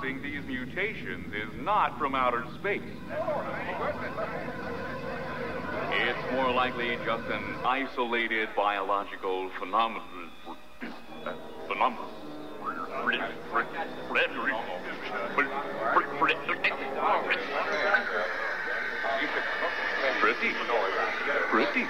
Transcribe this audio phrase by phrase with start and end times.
[0.00, 2.80] causing these mutations is not from outer space.
[5.92, 10.30] It's more likely just an isolated biological phenomenon.
[11.68, 12.08] Phenomenon.
[13.04, 13.22] Pretty.
[21.50, 21.86] Pretty.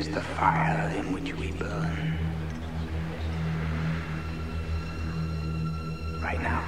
[0.00, 2.18] Is the fire in which we burn.
[6.22, 6.62] Right now,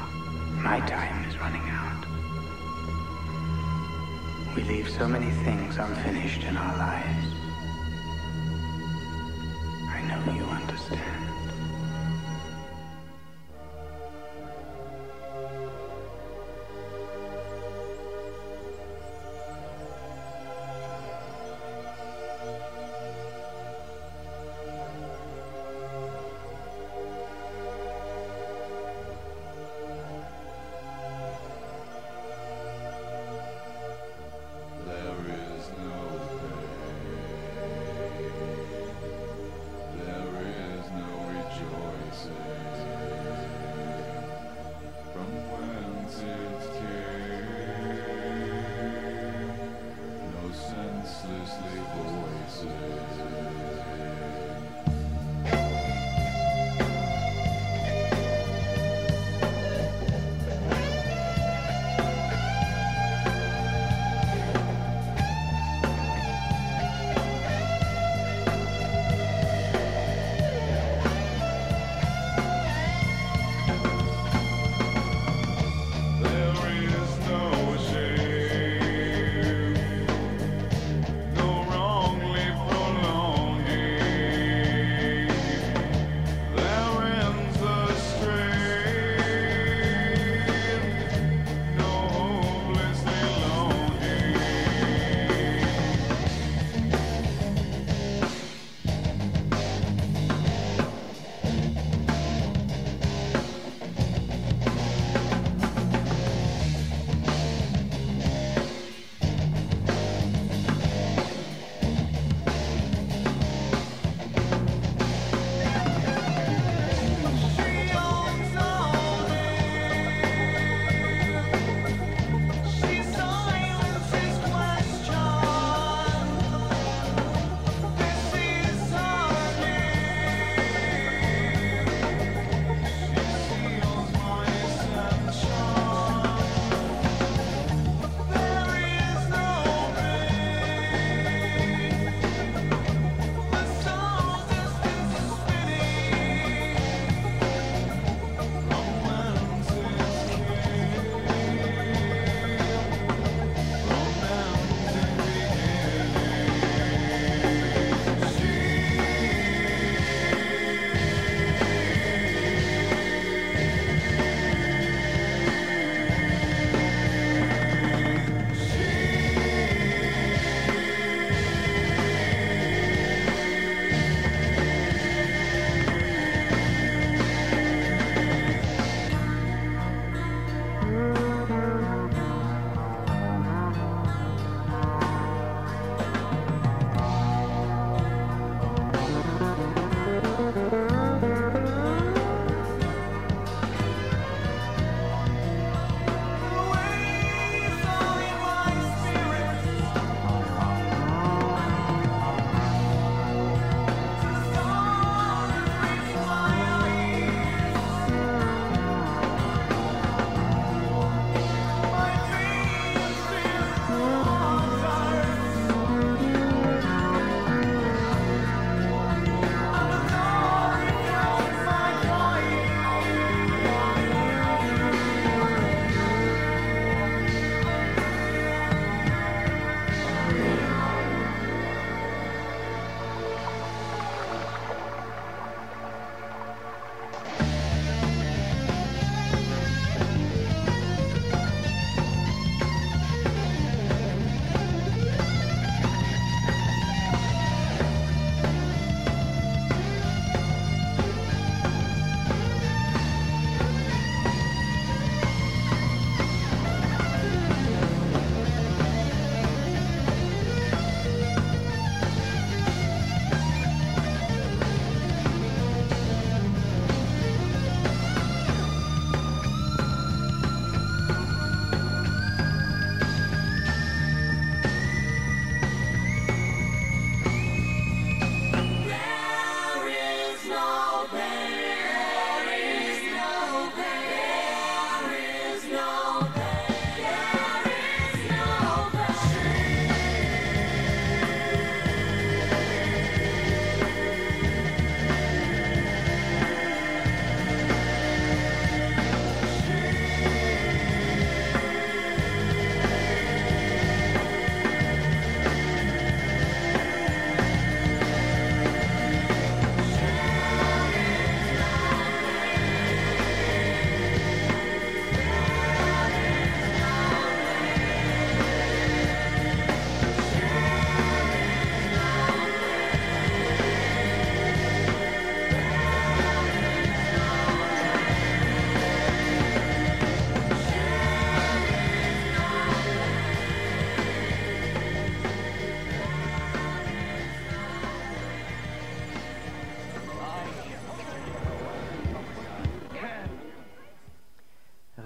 [0.62, 2.04] my time is running out.
[4.54, 7.21] We leave so many things unfinished in our lives.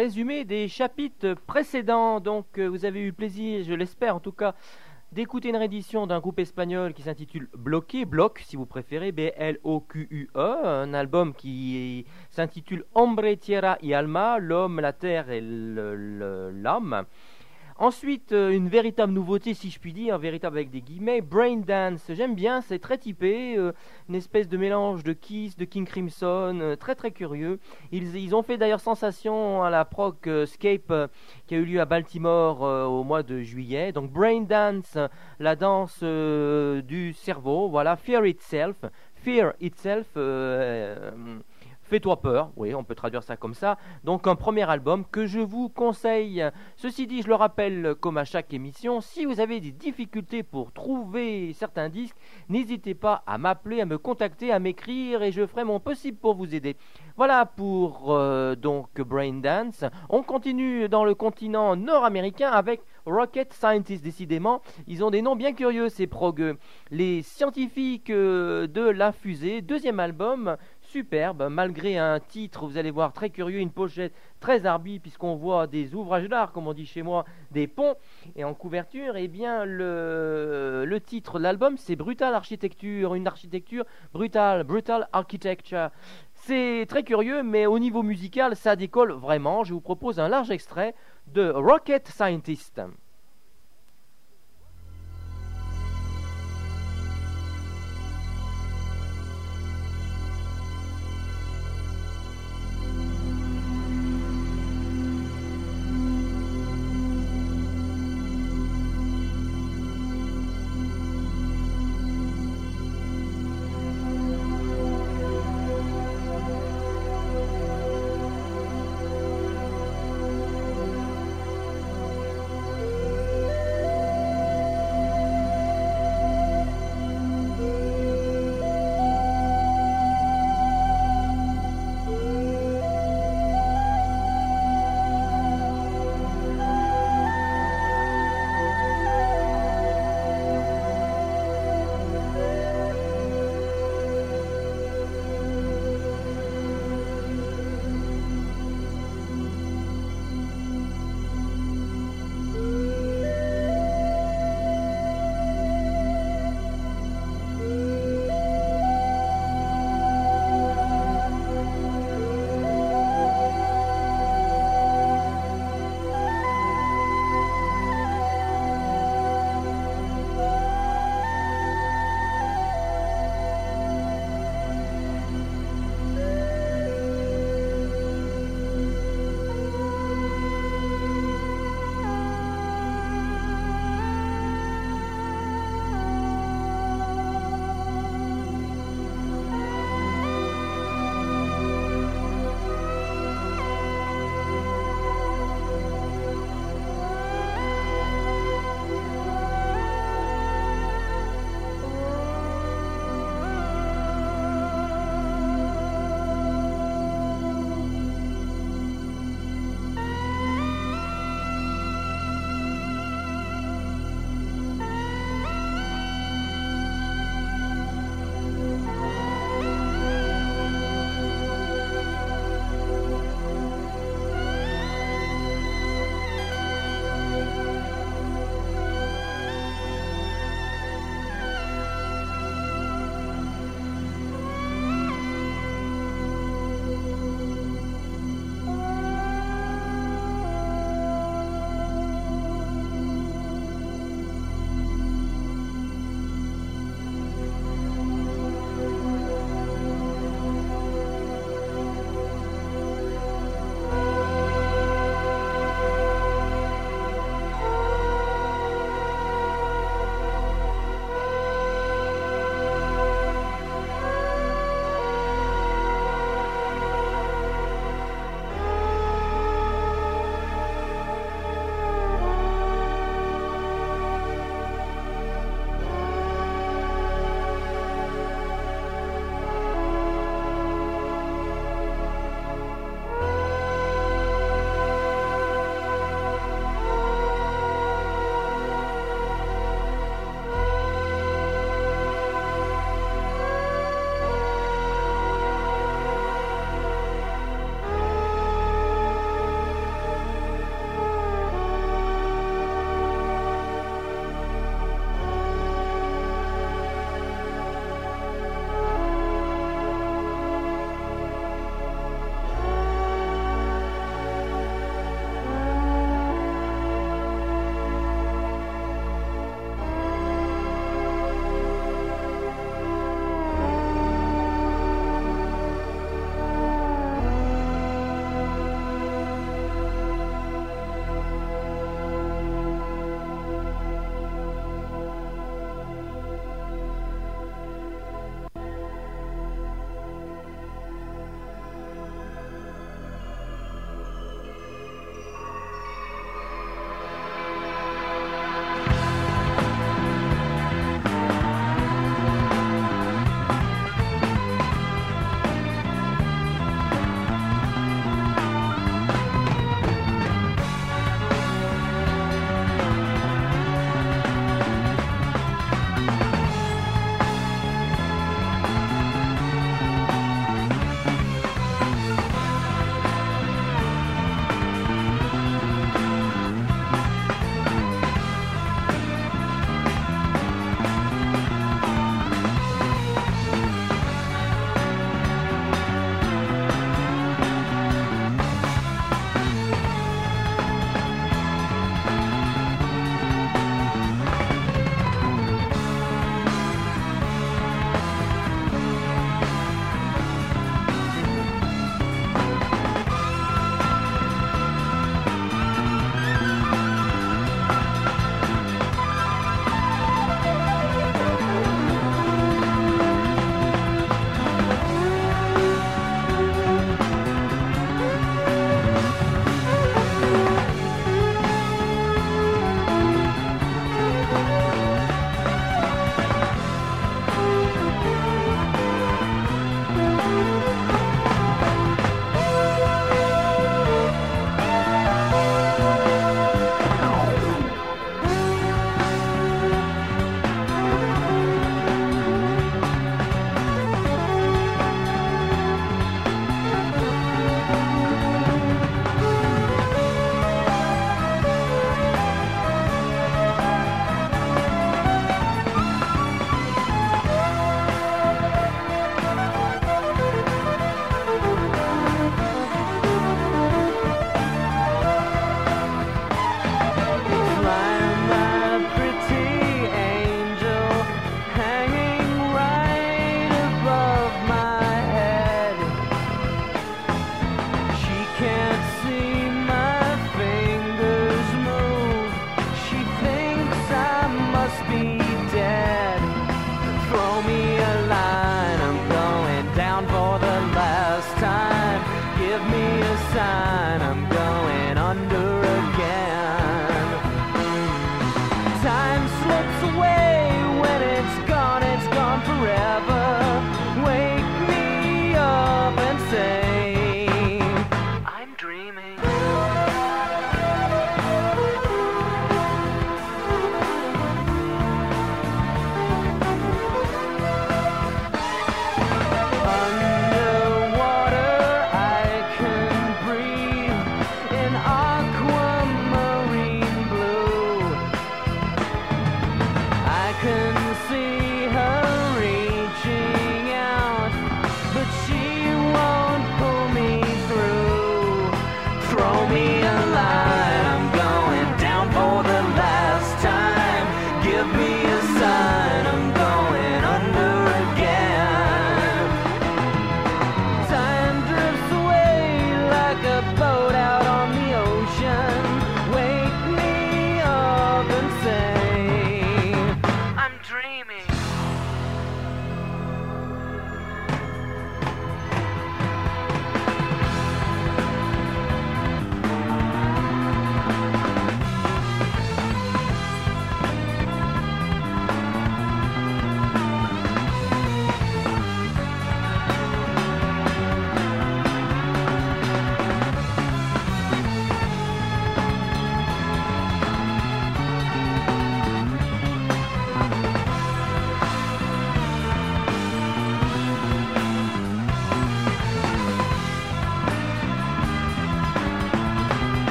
[0.00, 2.20] Résumé des chapitres précédents.
[2.20, 4.54] Donc, euh, vous avez eu plaisir, je l'espère en tout cas,
[5.12, 10.94] d'écouter une réédition d'un groupe espagnol qui s'intitule Bloqué, Bloc si vous préférez, B-L-O-Q-U-E, un
[10.94, 17.04] album qui s'intitule Hombre, Tierra y Alma, l'homme, la terre et l'âme.
[17.80, 22.02] Ensuite, euh, une véritable nouveauté, si je puis dire, véritable avec des guillemets, Brain Dance.
[22.10, 23.72] J'aime bien, c'est très typé, euh,
[24.10, 27.58] une espèce de mélange de Kiss, de King Crimson, euh, très très curieux.
[27.90, 30.92] Ils, ont fait d'ailleurs sensation à la proc Scape
[31.46, 33.92] qui a eu lieu à Baltimore au mois de juillet.
[33.92, 34.98] Donc Brain Dance,
[35.38, 38.76] la danse du cerveau, voilà, Fear Itself.
[39.14, 40.06] Fear Itself
[41.90, 43.76] Fais-toi peur, oui, on peut traduire ça comme ça.
[44.04, 46.44] Donc un premier album que je vous conseille.
[46.76, 50.70] Ceci dit, je le rappelle comme à chaque émission, si vous avez des difficultés pour
[50.70, 52.14] trouver certains disques,
[52.48, 56.34] n'hésitez pas à m'appeler, à me contacter, à m'écrire et je ferai mon possible pour
[56.34, 56.76] vous aider.
[57.16, 59.84] Voilà pour euh, donc Brain Dance.
[60.10, 64.04] On continue dans le continent nord-américain avec Rocket Scientists.
[64.04, 66.56] Décidément, ils ont des noms bien curieux ces progueux.
[66.92, 70.56] Les scientifiques euh, de la fusée, deuxième album
[70.90, 75.66] superbe, malgré un titre, vous allez voir, très curieux, une pochette très arbie, puisqu'on voit
[75.66, 77.94] des ouvrages d'art, comme on dit chez moi, des ponts,
[78.34, 83.84] et en couverture, eh bien, le, le titre de l'album, c'est Brutal Architecture, une architecture
[84.12, 85.90] brutale, Brutal Architecture.
[86.34, 89.62] C'est très curieux, mais au niveau musical, ça décolle vraiment.
[89.62, 90.94] Je vous propose un large extrait
[91.28, 92.80] de Rocket Scientist.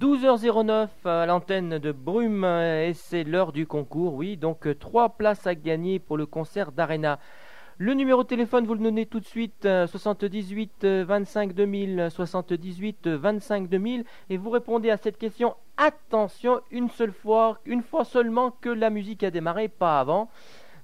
[0.00, 4.14] 22h09 à l'antenne de Brume et c'est l'heure du concours.
[4.14, 7.18] Oui, donc euh, trois places à gagner pour le concert d'Arena.
[7.76, 13.68] Le numéro de téléphone, vous le donnez tout de suite, 78 25 2000, 78 25
[13.68, 15.54] 2000, et vous répondez à cette question.
[15.76, 20.30] Attention, une seule fois, une fois seulement que la musique a démarré, pas avant.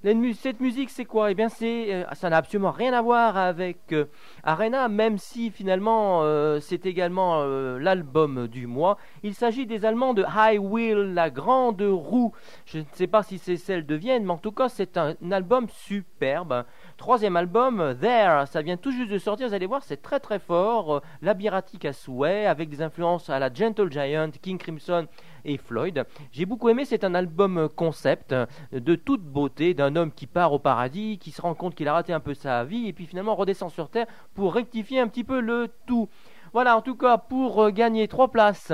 [0.03, 1.31] Cette musique, c'est quoi?
[1.31, 4.05] Eh bien, c'est, euh, ça n'a absolument rien à voir avec euh,
[4.43, 7.43] Arena, même si finalement euh, c'est également
[7.77, 8.97] l'album du mois.
[9.23, 12.31] Il s'agit des Allemands de High Wheel, la grande roue.
[12.65, 15.15] Je ne sais pas si c'est celle de Vienne, mais en tout cas, c'est un
[15.31, 16.65] album superbe.
[16.97, 20.39] Troisième album, There, ça vient tout juste de sortir, vous allez voir, c'est très très
[20.39, 25.07] fort, labyrinthique à souhait, avec des influences à la Gentle Giant, King Crimson
[25.45, 26.05] et Floyd.
[26.31, 28.35] J'ai beaucoup aimé, c'est un album concept
[28.71, 31.93] de toute beauté d'un homme qui part au paradis, qui se rend compte qu'il a
[31.93, 35.23] raté un peu sa vie et puis finalement redescend sur Terre pour rectifier un petit
[35.23, 36.09] peu le tout.
[36.53, 38.71] Voilà, en tout cas, pour euh, gagner trois places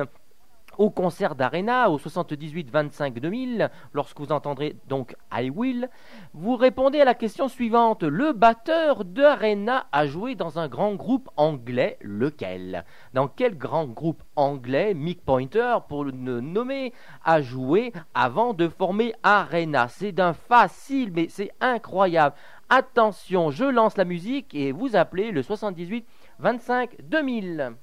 [0.78, 5.90] au concert d'Arena au 78 25 2000, lorsque vous entendrez donc I Will,
[6.34, 8.04] vous répondez à la question suivante.
[8.04, 12.86] Le batteur d'Arena a joué dans un grand groupe anglais, lequel?
[13.14, 19.14] Dans quel grand groupe anglais Mick Pointer, pour le nommer, a joué avant de former
[19.24, 19.88] Arena?
[19.88, 22.36] C'est d'un facile, mais c'est incroyable.
[22.70, 26.08] Attention, je lance la musique et vous appelez le 78
[26.40, 27.76] 25 2000.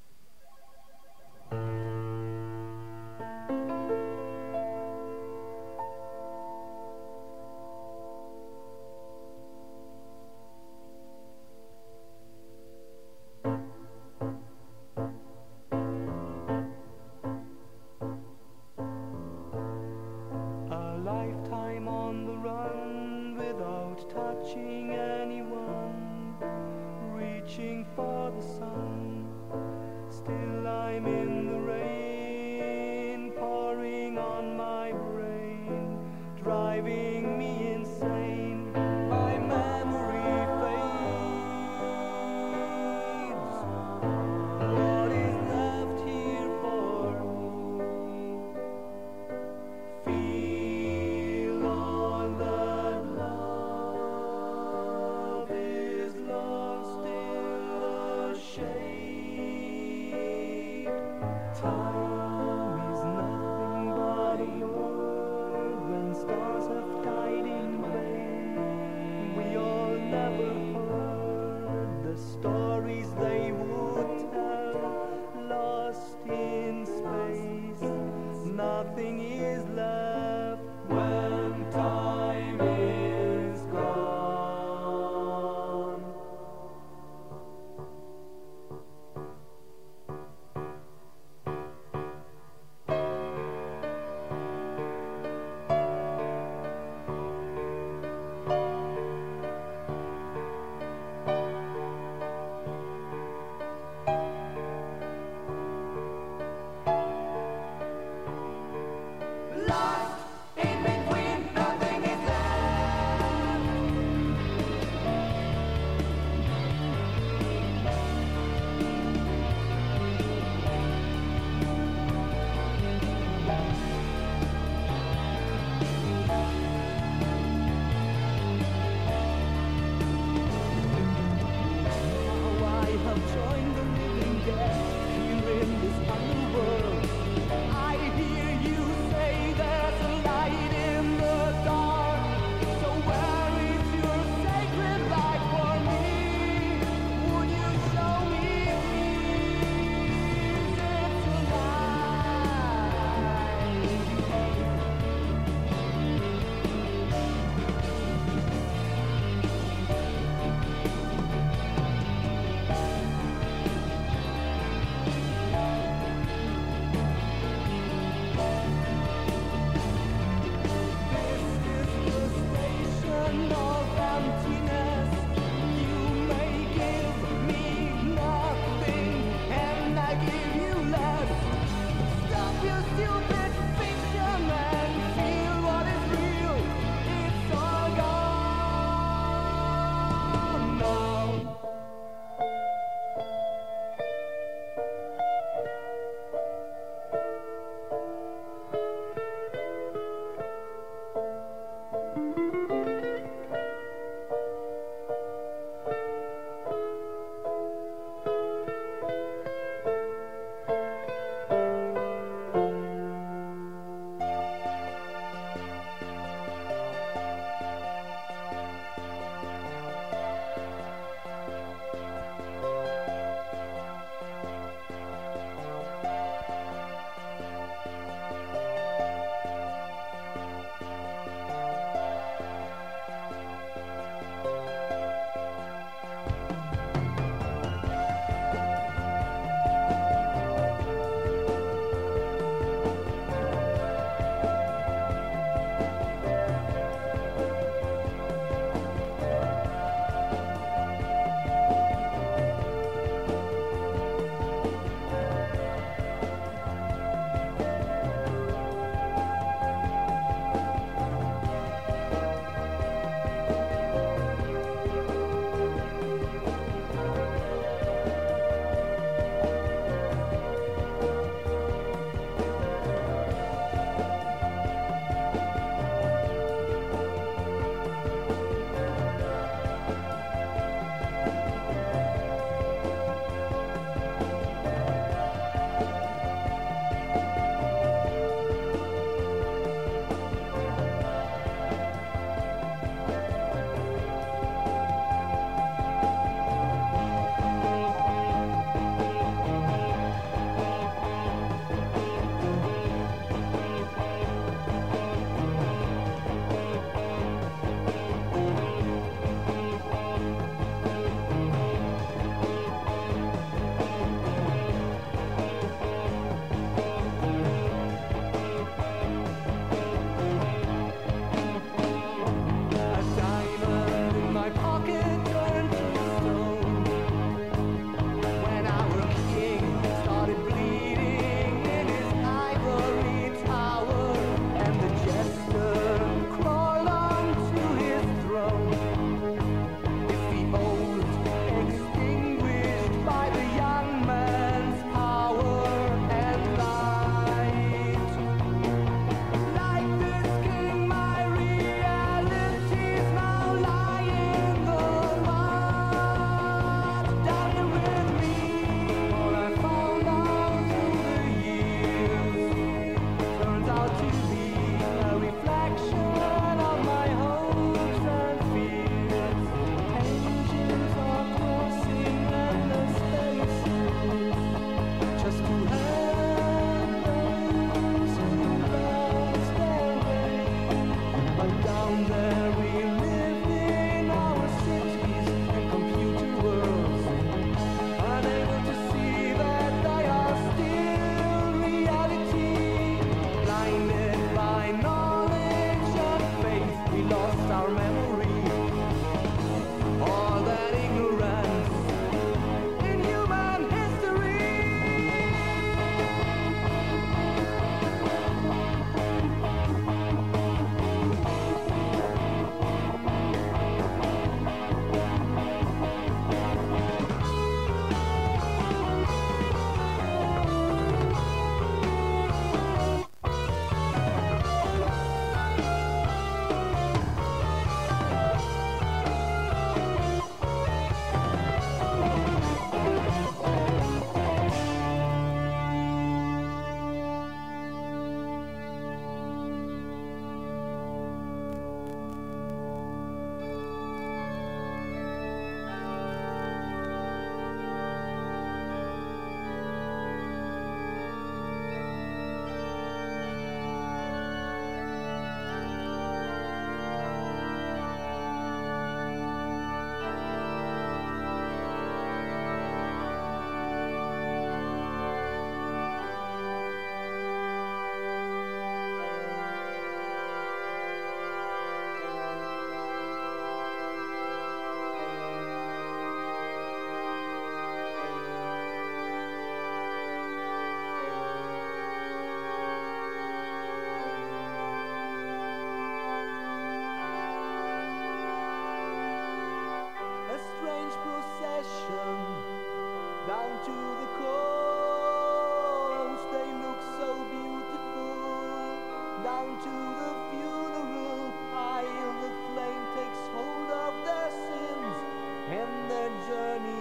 [506.31, 506.80] Journey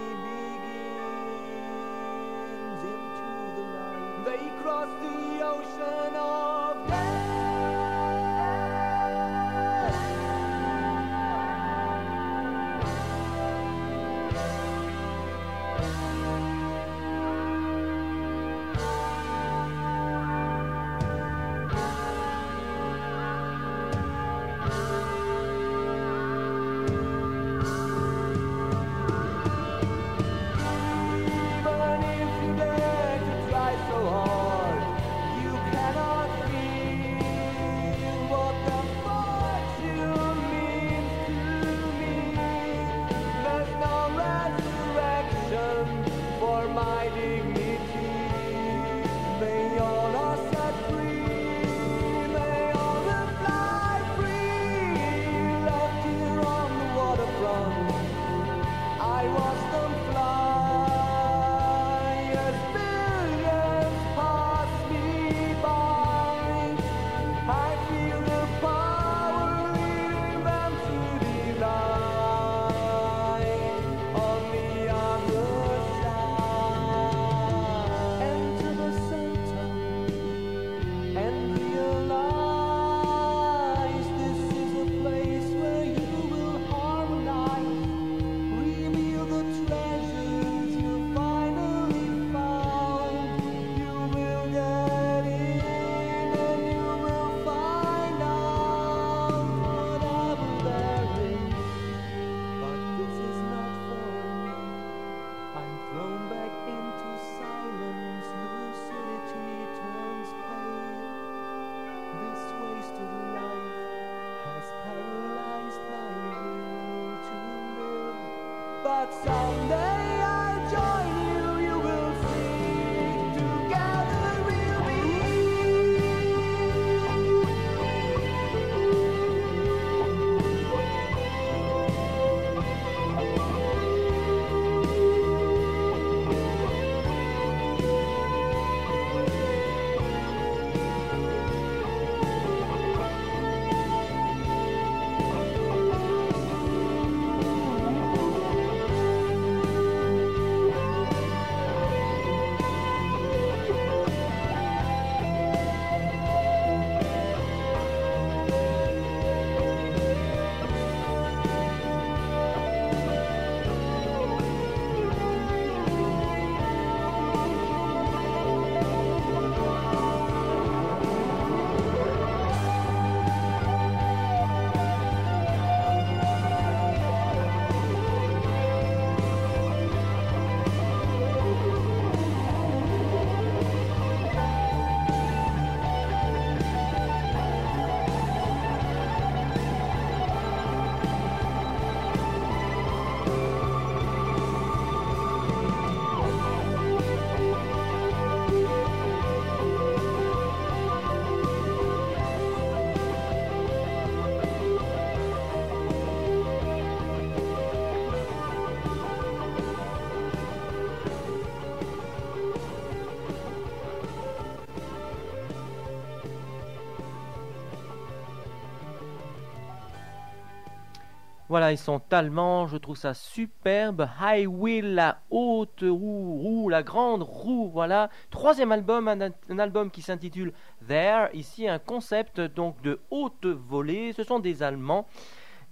[221.50, 224.08] Voilà, ils sont allemands, je trouve ça superbe.
[224.22, 228.08] High Wheel, la haute roue, roue, la grande roue, voilà.
[228.30, 230.52] Troisième album, un, un album qui s'intitule
[230.86, 231.28] There.
[231.34, 234.12] Ici, un concept donc de haute volée.
[234.12, 235.08] Ce sont des Allemands.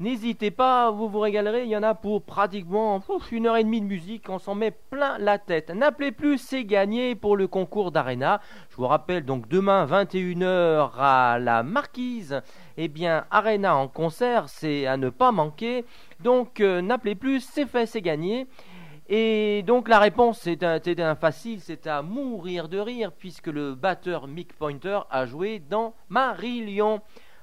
[0.00, 1.64] N'hésitez pas, vous vous régalerez.
[1.64, 4.28] Il y en a pour pratiquement une heure et demie de musique.
[4.28, 5.70] On s'en met plein la tête.
[5.70, 8.40] N'appelez plus, c'est gagné pour le concours d'Arena.
[8.70, 12.42] Je vous rappelle donc demain 21h à la Marquise.
[12.76, 15.84] Eh bien, Arena en concert, c'est à ne pas manquer.
[16.20, 18.46] Donc, euh, n'appelez plus, c'est fait, c'est gagné.
[19.10, 24.26] Et donc la réponse c'est un facile, c'est à mourir de rire puisque le batteur
[24.26, 27.00] Mick Pointer a joué dans Marillion.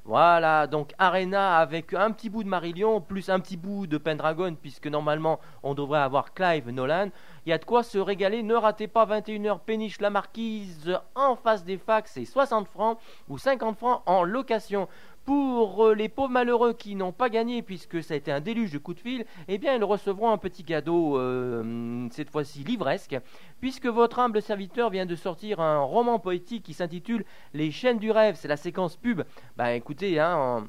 [0.08, 4.54] Voilà, donc Arena avec un petit bout de Marillion plus un petit bout de Pendragon
[4.54, 7.10] puisque normalement on devrait avoir Clive Nolan.
[7.48, 11.36] Il y a de quoi se régaler, ne ratez pas 21h péniche la marquise en
[11.36, 14.88] face des facs, c'est 60 francs ou 50 francs en location.
[15.26, 18.72] Pour euh, les pauvres malheureux qui n'ont pas gagné, puisque ça a été un déluge
[18.72, 23.18] de coups de fil, eh bien, ils recevront un petit cadeau, euh, cette fois-ci livresque,
[23.60, 28.12] puisque votre humble serviteur vient de sortir un roman poétique qui s'intitule Les chaînes du
[28.12, 28.36] rêve.
[28.36, 29.24] C'est la séquence pub.
[29.58, 30.68] Ben, écoutez, hein,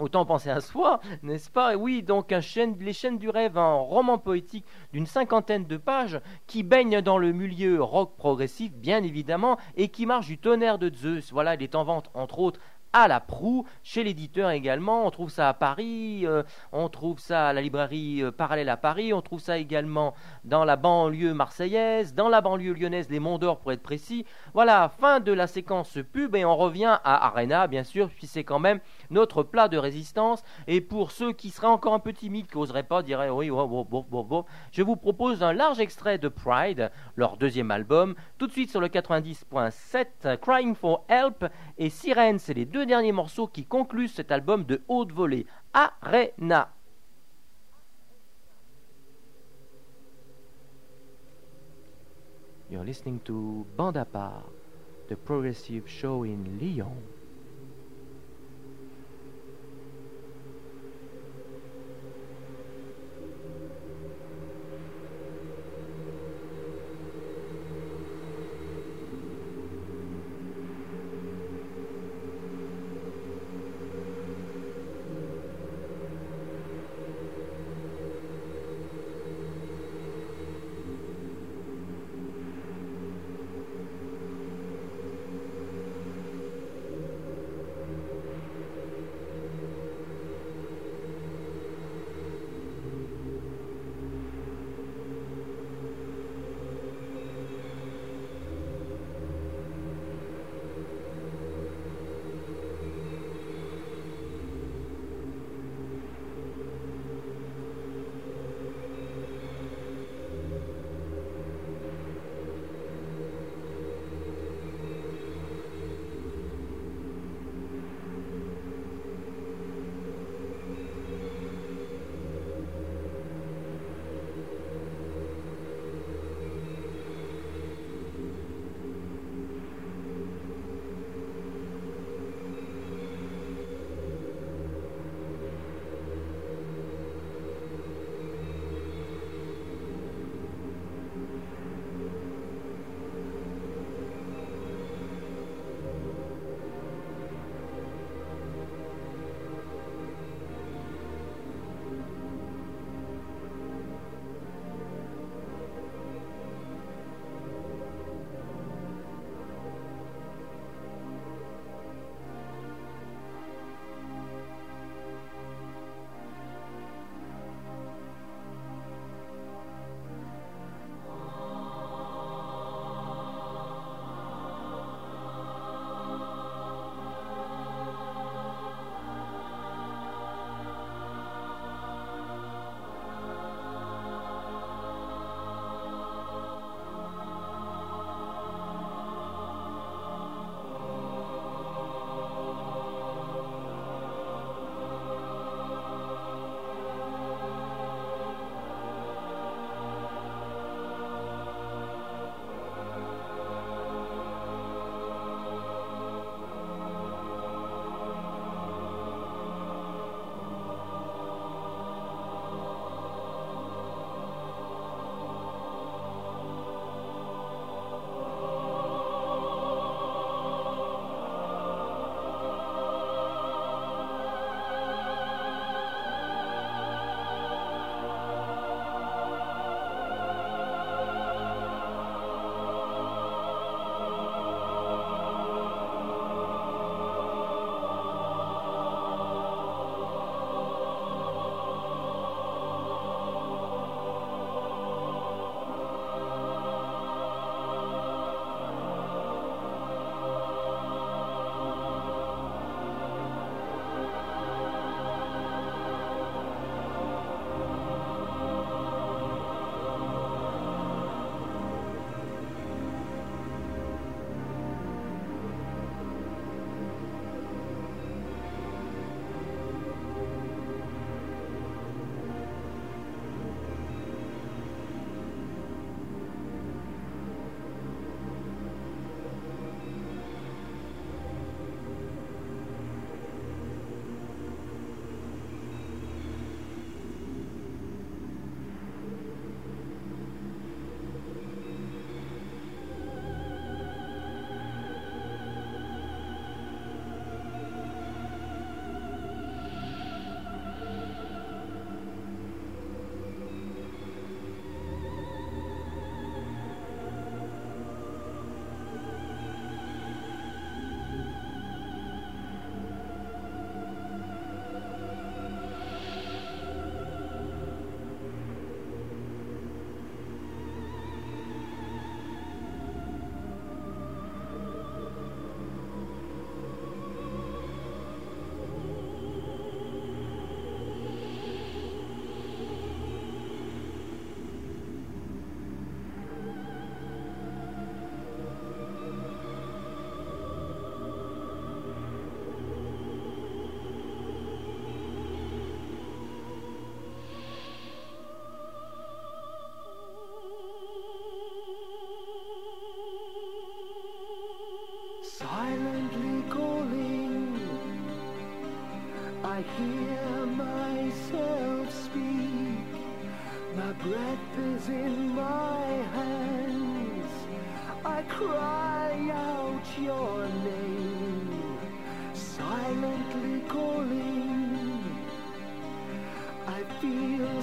[0.00, 1.76] Autant penser à soi, n'est-ce pas?
[1.76, 6.20] Oui, donc un chaîne- Les chaînes du rêve, un roman poétique d'une cinquantaine de pages
[6.48, 10.92] qui baigne dans le milieu rock progressif, bien évidemment, et qui marche du tonnerre de
[10.92, 11.32] Zeus.
[11.32, 12.58] Voilà, il est en vente, entre autres,
[12.94, 15.06] à la proue, chez l'éditeur également.
[15.06, 16.42] On trouve ça à Paris, euh,
[16.72, 20.14] on trouve ça à la librairie euh, parallèle à Paris, on trouve ça également
[20.44, 24.24] dans la banlieue marseillaise, dans la banlieue lyonnaise, les Monts d'Or pour être précis.
[24.54, 28.44] Voilà, fin de la séquence pub et on revient à Arena, bien sûr, puis c'est
[28.44, 28.78] quand même
[29.10, 30.42] notre plat de résistance.
[30.66, 33.66] Et pour ceux qui seraient encore un peu timides, qui n'oseraient pas, diraient oui, bon,
[33.66, 38.14] bon, bon, bon, bon, je vous propose un large extrait de Pride, leur deuxième album,
[38.38, 41.46] tout de suite sur le 90.7, Crying for Help
[41.78, 45.46] et Sirène, c'est les deux derniers morceaux qui concluent cet album de haute volée.
[45.72, 46.70] Arena.
[52.70, 54.42] You're listening to part,
[55.08, 57.13] the progressive show in Lyon.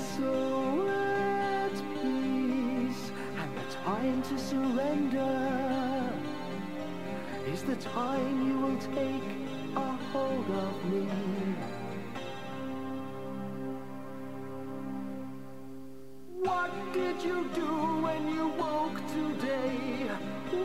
[0.01, 6.09] So at peace, and the time to surrender
[7.47, 9.29] is the time you will take
[9.75, 11.07] a hold of me.
[16.39, 20.09] What did you do when you woke today?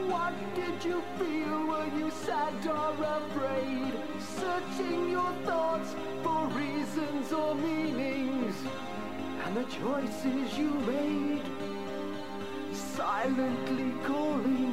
[0.08, 3.92] What did you feel when you sat or afraid?
[4.18, 8.56] Searching your thoughts for reasons or meanings
[9.56, 11.40] the choices you made.
[12.74, 14.65] Silently calling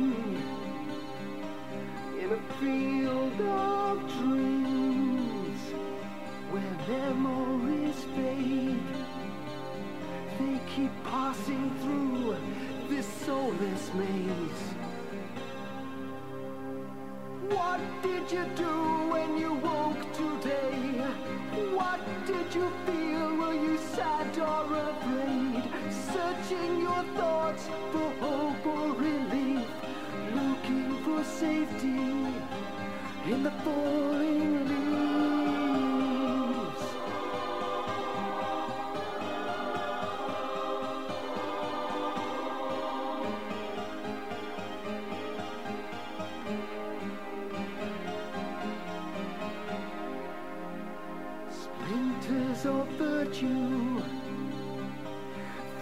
[53.34, 54.02] of virtue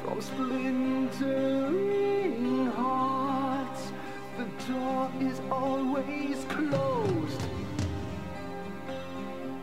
[0.04, 1.12] from splintering
[2.68, 3.92] hearts.
[4.38, 7.42] The door is always closed,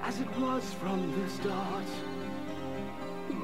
[0.03, 1.86] as it was from the start.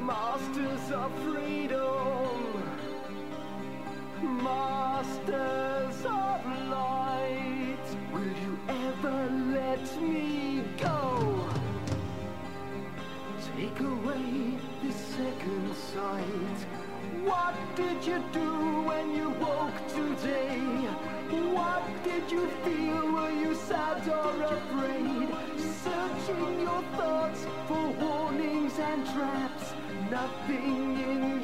[0.00, 2.62] Masters of freedom,
[4.22, 7.86] masters of light.
[8.12, 10.23] Will you ever let me
[13.74, 16.58] Take away this second sight.
[17.24, 20.58] What did you do when you woke today?
[21.52, 23.12] What did you feel?
[23.12, 25.28] Were you sad or afraid?
[25.82, 29.72] Searching your thoughts for warnings and traps.
[30.10, 31.42] Nothing